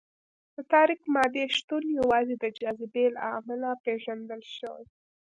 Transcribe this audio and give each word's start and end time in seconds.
د 0.55 0.57
تاریک 0.73 1.01
مادې 1.13 1.43
شتون 1.57 1.83
یوازې 1.99 2.35
د 2.39 2.45
جاذبې 2.59 3.05
له 3.15 3.21
امله 3.37 3.69
پېژندل 3.83 4.41
شوی. 4.57 4.85